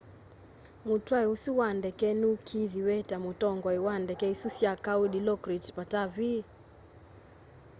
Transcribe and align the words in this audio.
mutwai 0.87 1.25
usu 1.33 1.51
wa 1.59 1.69
ndeke 1.77 2.07
nuikiithiw'e 2.19 2.97
ta 3.09 3.17
mutongoi 3.25 3.79
wa 3.85 3.95
ndeke 4.03 4.25
isu 4.33 4.49
sya 4.57 4.71
kau 4.85 5.03
dilokrit 5.13 5.65
pattavee 5.75 6.41